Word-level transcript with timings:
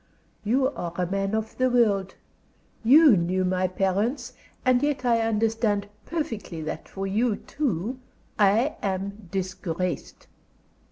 "You 0.43 0.69
are 0.71 0.91
a 0.97 1.05
man 1.05 1.35
of 1.35 1.55
the 1.59 1.69
world, 1.69 2.15
you 2.83 3.15
knew 3.15 3.45
my 3.45 3.67
parents, 3.67 4.33
and 4.65 4.81
yet 4.81 5.05
I 5.05 5.21
understand 5.21 5.87
perfectly 6.07 6.63
that 6.63 6.89
for 6.89 7.05
you, 7.05 7.35
too, 7.35 7.99
I 8.39 8.77
am 8.81 9.27
disgraced. 9.29 10.25